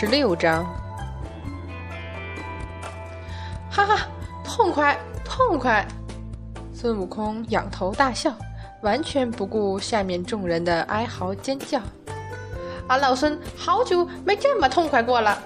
[0.00, 0.64] 十六章，
[3.68, 4.06] 哈哈，
[4.44, 5.84] 痛快，痛快！
[6.72, 8.32] 孙悟空仰头大笑，
[8.82, 11.80] 完全不顾下面众人的哀嚎尖叫。
[12.86, 15.36] 俺老孙好久没这么痛快过了。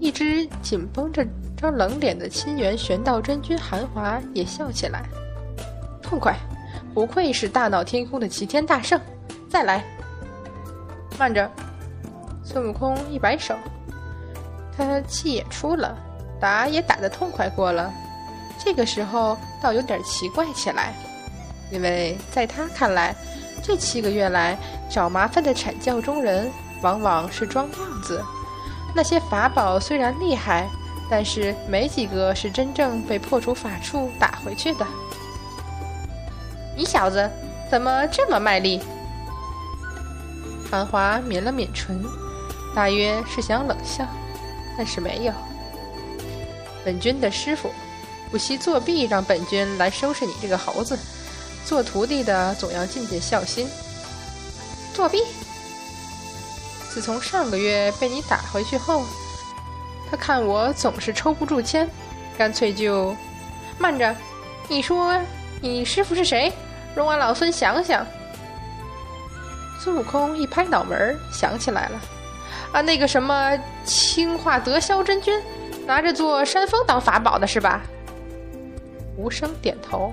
[0.00, 1.22] 一只紧绷着
[1.58, 5.04] 张冷脸的清源玄道真君韩华也笑起来，
[6.00, 6.34] 痛快，
[6.94, 8.98] 不愧是大闹天宫的齐天大圣！
[9.46, 9.84] 再来，
[11.18, 11.46] 慢着。
[12.50, 13.54] 孙悟空一摆手，
[14.74, 15.94] 他气也出了，
[16.40, 17.92] 打也打得痛快过了，
[18.58, 20.94] 这个时候倒有点奇怪起来，
[21.70, 23.14] 因为在他看来，
[23.62, 24.56] 这七个月来
[24.88, 28.24] 找麻烦的阐教中人往往是装样子，
[28.96, 30.66] 那些法宝虽然厉害，
[31.10, 34.86] 但是没几个是真正被破除法术打回去的。
[36.74, 37.30] 你小子
[37.70, 38.80] 怎么这么卖力？
[40.70, 42.02] 繁华抿了抿唇。
[42.74, 44.06] 大约是想冷笑，
[44.76, 45.32] 但是没有。
[46.84, 47.70] 本君的师傅
[48.30, 50.98] 不惜作弊，让本君来收拾你这个猴子。
[51.64, 53.68] 做徒弟的总要尽尽孝心。
[54.94, 55.22] 作弊？
[56.88, 59.04] 自从上个月被你打回去后，
[60.10, 61.88] 他看我总是抽不住签，
[62.38, 63.14] 干脆就
[63.78, 64.14] 慢着。
[64.68, 65.20] 你说
[65.60, 66.52] 你师傅是谁？
[66.94, 68.06] 容俺老孙想想。
[69.78, 72.00] 孙悟空一拍脑门，想起来了。
[72.72, 75.40] 啊，那个什么青化德霄真君，
[75.86, 77.82] 拿着座山峰当法宝的是吧？
[79.16, 80.12] 无声点头。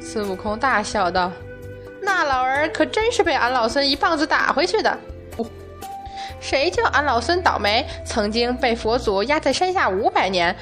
[0.00, 1.30] 孙悟空大笑道
[2.02, 4.98] ：“那老儿可真是被俺老孙一棒子打回去的。
[6.40, 10.54] 谁叫俺老孙倒霉，曾经被佛祖压在山下五百年，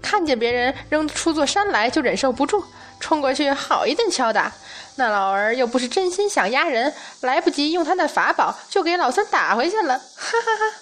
[0.00, 2.64] 看见别人扔出座山来就忍受不住，
[3.00, 4.52] 冲过去好一顿敲打。”
[4.96, 10.04] 那老儿又不是真心想压人，来不及用他那法宝，就给老孙打回去了，哈
[10.40, 10.76] 哈哈！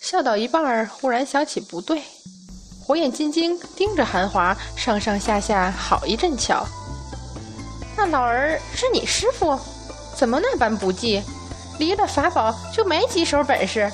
[0.00, 2.02] 笑到一半儿，忽然想起不对，
[2.84, 6.66] 火眼金睛盯着韩华，上上下下好一阵瞧。
[7.96, 9.58] 那老儿是你师傅，
[10.16, 11.22] 怎么那般不济？
[11.78, 13.90] 离了法宝就没几手本事？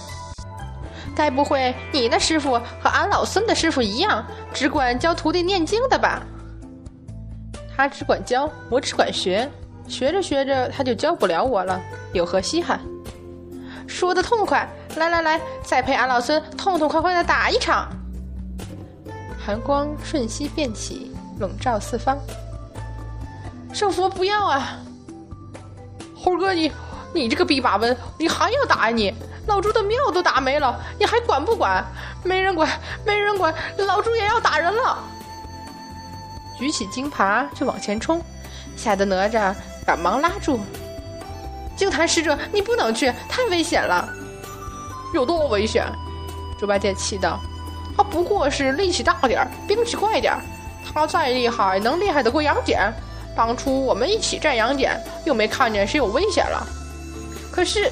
[1.14, 2.52] 该不会你的师傅
[2.82, 4.24] 和俺老孙的师傅一样，
[4.54, 6.22] 只管教徒弟念经的吧？
[7.82, 9.50] 他只管教，我只管学，
[9.88, 11.80] 学着学着他就教不了我了，
[12.12, 12.78] 有何稀罕？
[13.88, 17.88] 说的痛快，来来来，再陪俺老孙痛痛快快的打一场。
[19.44, 21.10] 寒光瞬息变起，
[21.40, 22.16] 笼罩四方。
[23.72, 24.78] 圣佛不要啊！
[26.14, 26.70] 猴哥你，
[27.12, 29.12] 你这个逼把文，你还要打呀你？
[29.48, 31.84] 老猪的庙都打没了，你还管不管？
[32.22, 32.70] 没人管，
[33.04, 34.98] 没人管，老猪也要打人了。
[36.58, 38.22] 举起金耙就往前冲，
[38.76, 39.54] 吓得哪吒
[39.84, 40.60] 赶忙拉住。
[41.74, 44.08] 净坛使者，你不能去，太危险了。
[45.14, 45.84] 有多危险？
[46.58, 47.40] 猪八戒气道
[47.96, 50.40] ：“他不过是力气大点儿兵器快点儿
[50.94, 52.92] 他再厉害，能厉害得过杨戬？
[53.34, 56.66] 当初我们一起战杨戬，又没看见谁有危险了。
[57.50, 57.90] 可是，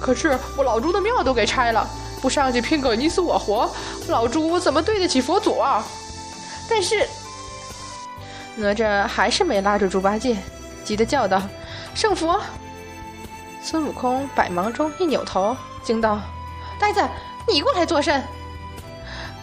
[0.00, 1.88] 可是我老猪的庙都给拆了，
[2.20, 3.68] 不上去拼个你死我活，
[4.08, 5.84] 老猪怎么对得起佛祖啊？
[6.68, 7.08] 但是。”
[8.56, 10.36] 哪吒还是没拉住猪八戒，
[10.84, 11.42] 急得叫道
[11.94, 12.40] ：“圣佛！”
[13.62, 16.20] 孙悟空百忙中一扭头，惊道
[16.78, 17.00] ：“呆子，
[17.48, 18.22] 你过来作甚？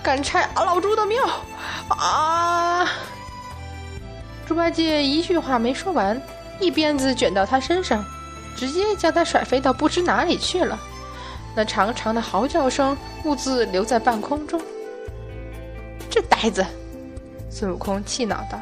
[0.01, 1.23] 敢拆俺老猪的庙！”
[1.89, 2.87] 啊！
[4.47, 6.21] 猪八戒一句话没说完，
[6.59, 8.03] 一鞭子卷到他身上，
[8.55, 10.79] 直接将他甩飞到不知哪里去了。
[11.53, 14.61] 那长长的嚎叫声兀自留在半空中。
[16.09, 16.65] 这呆子！
[17.49, 18.59] 孙悟空气恼道。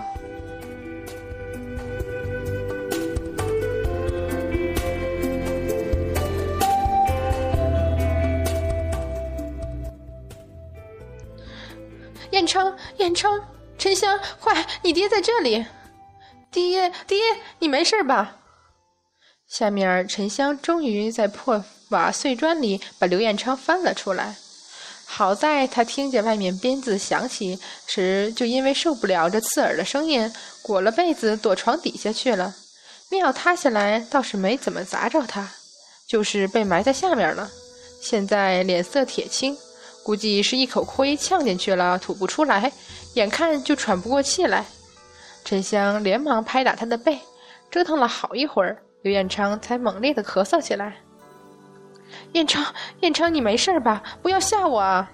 [13.13, 13.47] 昌，彦昌，
[13.77, 15.65] 沉香，快，你爹在这里！
[16.51, 17.17] 爹，爹，
[17.59, 18.37] 你没事吧？
[19.47, 24.35] 下面，沉香终于在破瓦碎砖里把刘彦昌翻了出来。
[25.05, 32.53] 好在他听见外面鞭子响起时，就因为受不了这刺耳的声音，裹了被子躲床底下去了。
[33.09, 35.49] 庙塌下来倒是没怎么砸着他，
[36.07, 37.49] 就是被埋在下面了。
[38.01, 39.57] 现在脸色铁青。
[40.09, 42.71] 估计是一口灰呛进去了，吐不出来，
[43.13, 44.65] 眼看就喘不过气来。
[45.45, 47.19] 沉香连忙拍打他的背，
[47.69, 50.95] 折腾了好一会儿，刘彦昌才猛烈的咳嗽起来。
[52.31, 52.65] 彦昌，
[53.01, 54.01] 彦昌，你没事吧？
[54.23, 55.11] 不要吓我啊！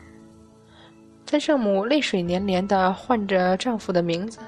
[1.30, 4.40] 三圣母泪水连连的唤着丈夫的名字。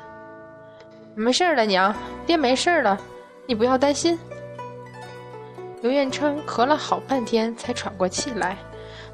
[1.14, 1.94] 没事了，娘，
[2.26, 2.98] 爹没事了，
[3.46, 4.18] 你不要担心。
[5.82, 8.58] 刘彦昌咳了好半天才喘过气来，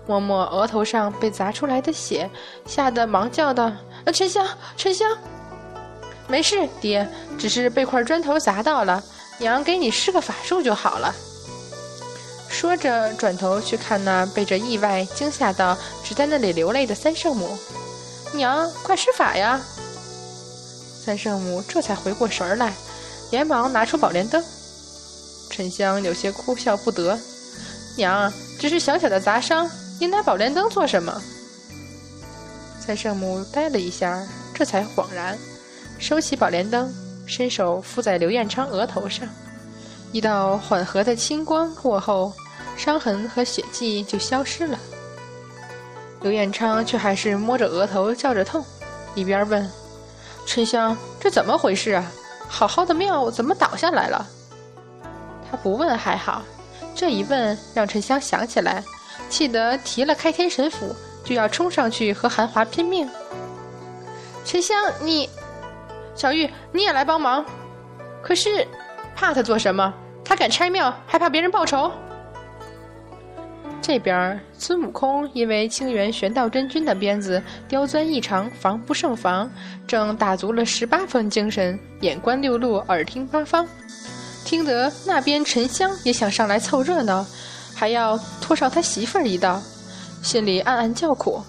[0.06, 2.30] 摸摸额头上被砸出来的血，
[2.66, 3.72] 吓得忙叫道
[4.14, 4.46] ：“沉香，
[4.76, 5.18] 沉香，
[6.28, 7.08] 没事，爹，
[7.38, 9.02] 只是被块砖头砸到了，
[9.38, 11.14] 娘给你施个法术就好了。”
[12.50, 17.58] 说着，转头去看那被这意外惊吓到只在那里流泪的三圣母
[18.34, 19.60] ，“娘，快施法呀！”
[21.04, 22.74] 三圣母这才回过神来，
[23.32, 24.44] 连忙拿出宝莲灯。
[25.50, 27.18] 沉香有些哭笑不得
[27.98, 29.70] ：“娘，只是小小的砸伤，
[30.04, 31.22] 你拿宝莲灯做什么？”
[32.78, 34.22] 三圣母呆了一下，
[34.54, 35.38] 这才恍然，
[35.98, 36.94] 收起宝莲灯，
[37.26, 39.26] 伸手敷在刘彦昌额头上，
[40.12, 42.34] 一道缓和的青光过后，
[42.76, 44.78] 伤痕和血迹就消失了。
[46.20, 48.62] 刘彦昌却还是摸着额头叫着痛，
[49.16, 49.66] 一边问
[50.46, 52.12] ：“沉香，这怎么回事啊？
[52.50, 54.28] 好好的庙怎么倒下来了？”
[55.50, 56.44] 他不问还好，
[56.94, 58.84] 这一问让沉香想起来，
[59.34, 60.96] 气得提了开天神斧，
[61.26, 63.10] 就要冲上去和韩华拼命。
[64.46, 65.28] 沉香，你，
[66.14, 67.44] 小玉，你也来帮忙。
[68.22, 68.68] 可是，
[69.16, 69.92] 怕他做什么？
[70.24, 71.92] 他敢拆庙，还怕别人报仇？
[73.82, 79.52] 这边孙悟空因为清源玄道真君的鞭子刁钻异常，防不胜防，
[79.88, 83.68] 正打足了十八分精神，眼观六路，耳听八方。
[84.46, 87.26] 听得那边沉香也想上来凑热闹，
[87.76, 89.62] 还要拖上他媳妇儿一道，
[90.22, 91.42] 心里暗暗叫苦。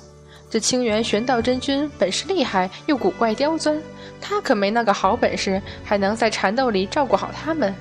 [0.51, 3.81] 这清源玄道真君本事厉害，又古怪刁钻，
[4.21, 7.75] 他可没那个好本事，还能在缠斗里照顾好他们。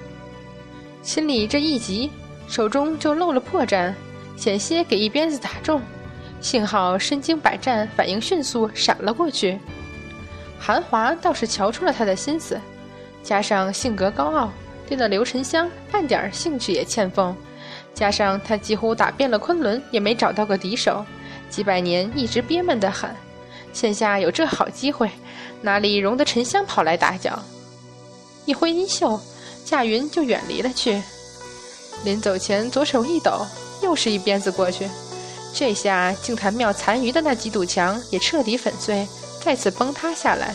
[1.01, 2.09] 心里这一急，
[2.47, 3.93] 手中就露了破绽，
[4.35, 5.81] 险些给一鞭子打中。
[6.41, 9.59] 幸好身经百战，反应迅速，闪了过去。
[10.59, 12.59] 韩华倒是瞧出了他的心思，
[13.21, 14.51] 加上性格高傲。
[14.87, 17.35] 对那刘沉香半点兴趣也欠奉，
[17.93, 21.05] 加上他几乎打遍了昆仑也没找到个敌手，
[21.49, 23.09] 几百年一直憋闷的很，
[23.71, 25.09] 现下有这好机会，
[25.61, 27.37] 哪里容得沉香跑来打搅？
[28.45, 29.19] 一挥衣袖，
[29.63, 31.01] 驾云就远离了去。
[32.03, 33.45] 临走前左手一抖，
[33.81, 34.89] 又是一鞭子过去，
[35.53, 39.07] 这下净坛庙残余的那几堵墙也彻底粉碎，
[39.41, 40.53] 再次崩塌下来。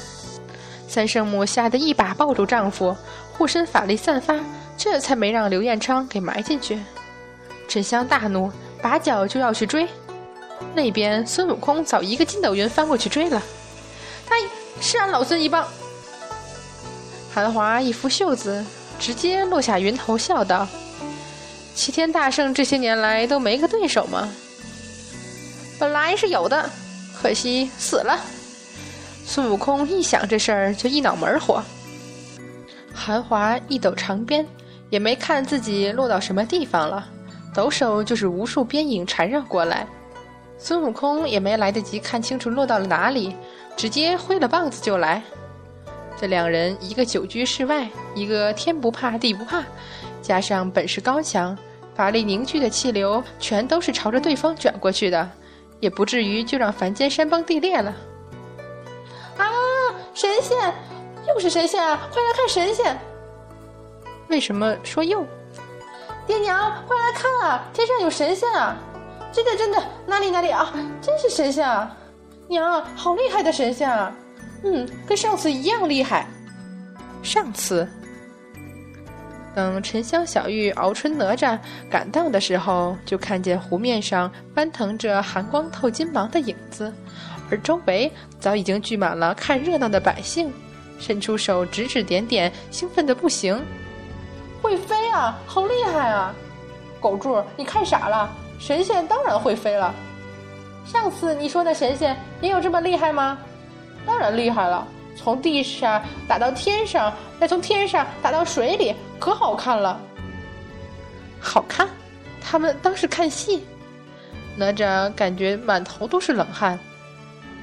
[0.88, 2.96] 三圣母吓得一把抱住丈夫，
[3.32, 4.38] 护身法力散发，
[4.76, 6.78] 这才没让刘彦昌给埋进去。
[7.68, 8.50] 沉香大怒，
[8.82, 9.86] 拔脚就要去追。
[10.74, 13.40] 那边孙悟空早一个筋斗云翻过去追了。
[14.26, 14.34] 他
[14.80, 15.68] 是俺老孙一棒。
[17.32, 18.64] 韩华一拂袖子，
[18.98, 20.66] 直接落下云头，笑道
[21.76, 24.28] ：“齐天大圣这些年来都没个对手吗？
[25.78, 26.68] 本来是有的，
[27.20, 28.18] 可惜死了。”
[29.24, 31.62] 孙悟空一想这事儿，就一脑门火。
[32.94, 34.44] 韩华一抖长鞭，
[34.90, 37.06] 也没看自己落到什么地方了，
[37.54, 39.86] 抖手就是无数鞭影缠绕过来。
[40.56, 43.36] 孙悟空也没来得及看清楚落到了哪里，
[43.76, 45.22] 直接挥了棒子就来。
[46.20, 49.62] 这两人，一个久居世外，一个天不怕地不怕，
[50.20, 51.56] 加上本事高强，
[51.94, 55.30] 法力凝聚的气流全都是朝着对方卷过去的，
[55.78, 57.94] 也不至于就让凡间山崩地裂了。
[59.36, 59.46] 啊
[60.12, 60.74] 神仙，
[61.28, 62.08] 又是神仙啊！
[62.12, 62.98] 快来看神仙！
[64.26, 65.24] 为什么说又？
[66.28, 67.64] 爹娘，快来看啊！
[67.72, 68.76] 天上有神仙啊！
[69.32, 70.70] 真的真的，哪里哪里啊！
[71.00, 71.96] 真是神仙啊！
[72.48, 74.14] 娘，好厉害的神仙啊！
[74.62, 76.26] 嗯，跟上次一样厉害。
[77.22, 77.88] 上次，
[79.54, 81.58] 等沉香、小玉、敖春、哪吒
[81.90, 86.92] 赶到的时候，就看见湖面上翻腾着寒光透金芒的影子。
[87.50, 90.52] 而周围早已经聚满了看热闹的百姓，
[90.98, 93.58] 伸出手指指点点，兴奋的不行。
[94.60, 96.34] 会飞啊，好厉害啊！
[97.00, 98.28] 狗柱，你看傻了？
[98.58, 99.94] 神仙当然会飞了。
[100.84, 103.38] 上次你说的神仙也有这么厉害吗？
[104.06, 104.86] 当然厉害了，
[105.16, 110.00] 从地上打到天上，再从天上打到水里，可好看了。
[111.40, 111.88] 好看？
[112.40, 113.64] 他们当是看戏？
[114.56, 116.78] 哪吒感觉满头都是冷汗。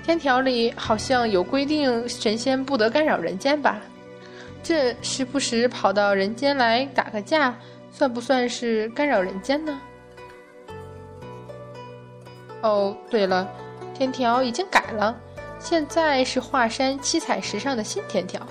[0.06, 3.82] 天条里好像有规定，神仙不得干扰人间吧？
[4.68, 7.56] 这时不时跑到人间来打个架，
[7.92, 9.80] 算不算是干扰人间呢？
[12.64, 13.48] 哦，对了，
[13.94, 15.16] 天条已经改了，
[15.60, 18.42] 现在是华山七彩石上的新天条。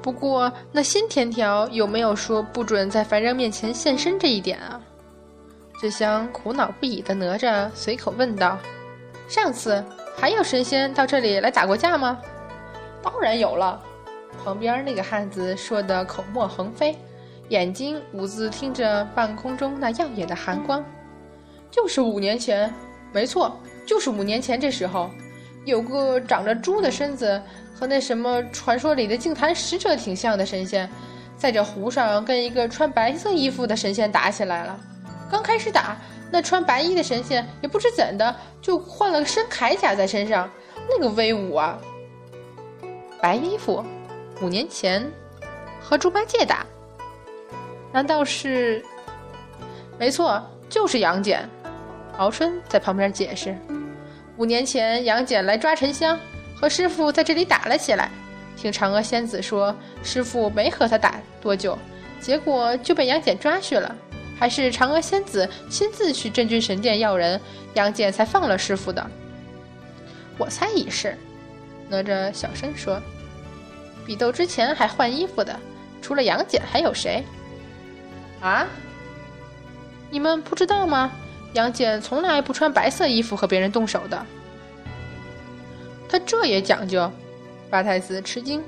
[0.00, 4.80] 不过那新天条有没有说不准在凡人面前现身这一点啊？
[5.80, 8.56] 这厢苦恼不已的哪吒随口问道
[9.26, 9.84] ：“上次。”
[10.16, 12.20] 还有神仙到这里来打过架吗？
[13.02, 13.82] 当然有了。
[14.44, 16.94] 旁边那个汉子说的口沫横飞，
[17.48, 20.84] 眼睛兀自听着半空中那耀眼的寒光。
[21.70, 22.72] 就是五年前，
[23.10, 24.60] 没错，就是五年前。
[24.60, 25.10] 这时候，
[25.64, 27.40] 有个长着猪的身子
[27.74, 30.88] 和那什么传说里的净坛使者挺像的神仙，
[31.38, 34.78] 在这湖上跟一个穿白色衣服的神仙打起来了。
[35.30, 35.96] 刚开始打，
[36.30, 40.48] 那穿白衣的神仙也不知怎的就换了身铠甲在身上，
[40.88, 41.78] 那个威武啊！
[43.20, 43.82] 白衣服，
[44.40, 45.10] 五年前
[45.80, 46.66] 和猪八戒打，
[47.92, 48.84] 难道是？
[49.98, 51.48] 没错，就是杨戬。
[52.16, 53.56] 敖春在旁边解释
[54.36, 56.18] ：“五年前，杨戬来抓沉香，
[56.56, 58.10] 和师傅在这里打了起来。
[58.56, 61.76] 听嫦娥仙子说，师傅没和他打多久，
[62.20, 63.94] 结果就被杨戬抓去了。
[64.38, 67.40] 还是嫦娥仙子亲自去真君神殿要人，
[67.74, 69.04] 杨戬才放了师傅的。
[70.38, 71.16] 我猜也是。”
[71.88, 73.00] 哪吒小声说
[74.06, 75.58] ：“比斗之前还换衣服的，
[76.00, 77.24] 除了杨戬还有谁？
[78.40, 78.66] 啊？
[80.10, 81.10] 你们不知道吗？”
[81.54, 84.26] 杨戬从来不穿白色衣服和别人动手的，
[86.08, 87.08] 他这也讲究。
[87.70, 88.60] 八太子吃惊。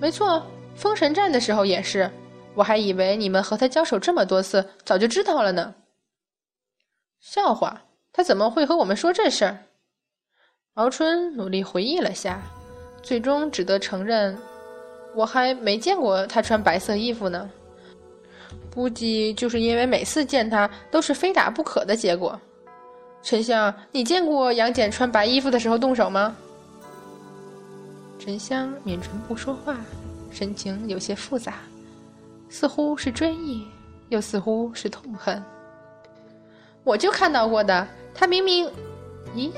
[0.00, 2.10] 没错，封神战的时候也是，
[2.54, 5.74] 我还以为你们和他交手这么多次，早就知道了呢。
[7.20, 9.58] 笑话，他怎么会和我们说这事儿？
[10.74, 12.42] 敖春努力回忆了下，
[13.02, 14.36] 最终只得承认，
[15.14, 17.50] 我还没见过他穿白色衣服呢。
[18.72, 22.40] 估计就是因为每次见他都是非打不可的结果。
[23.22, 26.34] 沉香，你见过杨戬穿白衣服的时候动手吗？
[28.18, 29.76] 沉香抿唇不说话，
[30.30, 31.54] 神情有些复杂，
[32.48, 33.66] 似乎是追忆，
[34.08, 35.42] 又似乎是痛恨。
[36.84, 38.68] 我就看到过的，他明明……
[39.34, 39.50] 咦？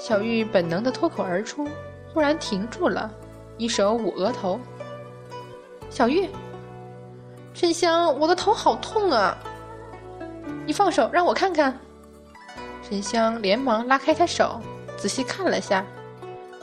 [0.00, 1.68] 小玉本能的脱口而出，
[2.14, 3.10] 忽然停住了，
[3.58, 4.58] 一手捂额头。
[5.90, 6.28] 小玉。
[7.52, 9.36] 沉香，我的头好痛啊！
[10.64, 11.76] 你放手，让我看看。
[12.82, 14.60] 沉香连忙拉开他手，
[14.96, 15.84] 仔细看了下，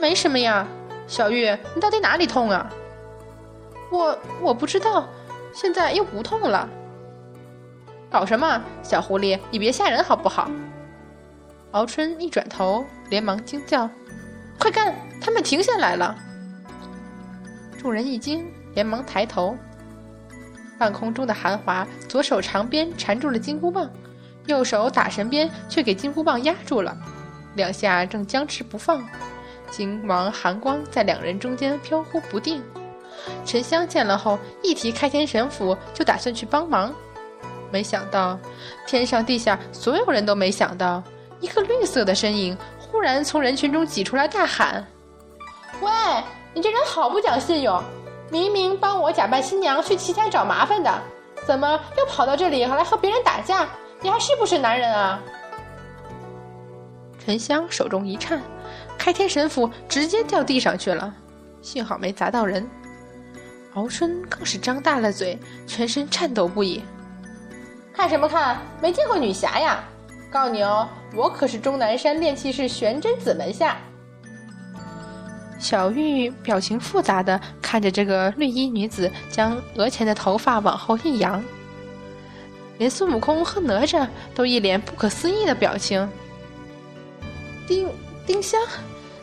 [0.00, 0.66] 没什么呀。
[1.06, 2.68] 小玉，你到底哪里痛啊？
[3.92, 5.06] 我我不知道，
[5.52, 6.66] 现在又不痛了。
[8.10, 10.50] 搞什么，小狐狸，你别吓人好不好？
[11.72, 13.88] 敖春一转头，连忙惊叫
[14.58, 16.16] ：“快看，他们停下来了！”
[17.78, 18.44] 众人一惊，
[18.74, 19.56] 连忙抬头。
[20.78, 23.90] 半空中的韩华，左手长鞭缠住了金箍棒，
[24.46, 26.96] 右手打神鞭却给金箍棒压住了，
[27.54, 29.06] 两下正僵持不放。
[29.70, 32.62] 金王寒光在两人中间飘忽不定。
[33.44, 36.94] 沉香见了后，一提开天神斧就打算去帮忙，
[37.72, 38.38] 没想到
[38.86, 41.02] 天上地下所有人都没想到，
[41.40, 42.56] 一个绿色的身影
[42.96, 44.82] 突然从人群中挤出来，大喊
[45.82, 45.90] ：“喂，
[46.54, 47.78] 你这人好不讲信用！”
[48.32, 50.90] 明明帮我假扮新娘去齐家找麻烦的，
[51.46, 53.68] 怎么又跑到这里来和别人打架？
[54.00, 55.20] 你还是不是男人啊？
[57.22, 58.40] 沉香手中一颤，
[58.96, 61.12] 开天神斧直接掉地上去了，
[61.60, 62.66] 幸好没砸到人。
[63.74, 66.82] 敖春更是张大了嘴，全身颤抖不已。
[67.92, 68.56] 看什么看？
[68.80, 69.84] 没见过女侠呀？
[70.30, 73.78] 告诉你哦，我可是终南山炼气士玄真子门下。
[75.58, 81.42] 小玉表情复杂的看着这个绿衣女子，将额前的头发往后一扬。
[82.78, 86.06] 连孙悟空和哪吒都一脸不可思议的表情。
[87.66, 87.88] 丁
[88.26, 88.60] 丁香，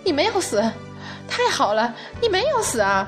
[0.03, 0.59] 你没有死，
[1.27, 3.07] 太好了，你没有死啊！